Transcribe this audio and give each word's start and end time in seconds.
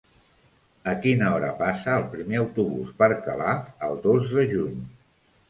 A 0.93 0.95
quina 1.03 1.27
hora 1.33 1.51
passa 1.59 1.93
el 1.97 2.07
primer 2.15 2.39
autobús 2.45 2.91
per 3.03 3.11
Calaf 3.27 3.71
el 3.91 4.03
dos 4.09 4.35
de 4.35 4.49
juny? 4.57 4.83